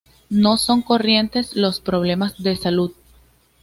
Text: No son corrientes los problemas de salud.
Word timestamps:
No 0.31 0.57
son 0.57 0.81
corrientes 0.81 1.55
los 1.55 1.79
problemas 1.79 2.41
de 2.41 2.55
salud. 2.55 2.91